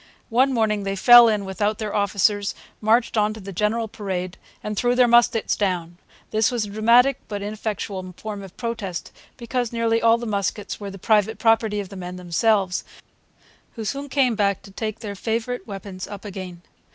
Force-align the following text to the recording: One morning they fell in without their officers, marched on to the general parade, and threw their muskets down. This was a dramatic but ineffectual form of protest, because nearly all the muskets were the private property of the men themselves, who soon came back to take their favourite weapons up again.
One 0.31 0.51
morning 0.51 0.81
they 0.81 0.95
fell 0.95 1.27
in 1.27 1.45
without 1.45 1.77
their 1.77 1.93
officers, 1.93 2.55
marched 2.81 3.17
on 3.17 3.35
to 3.35 3.39
the 3.39 3.53
general 3.53 3.87
parade, 3.87 4.35
and 4.63 4.75
threw 4.75 4.95
their 4.95 5.07
muskets 5.07 5.55
down. 5.55 5.99
This 6.31 6.49
was 6.49 6.65
a 6.65 6.71
dramatic 6.71 7.19
but 7.27 7.43
ineffectual 7.43 8.11
form 8.17 8.41
of 8.41 8.57
protest, 8.57 9.11
because 9.37 9.71
nearly 9.71 10.01
all 10.01 10.17
the 10.17 10.25
muskets 10.25 10.79
were 10.79 10.89
the 10.89 10.97
private 10.97 11.37
property 11.37 11.79
of 11.79 11.89
the 11.89 11.95
men 11.95 12.15
themselves, 12.15 12.83
who 13.75 13.85
soon 13.85 14.09
came 14.09 14.33
back 14.33 14.63
to 14.63 14.71
take 14.71 15.01
their 15.01 15.13
favourite 15.13 15.67
weapons 15.67 16.07
up 16.07 16.25
again. 16.25 16.63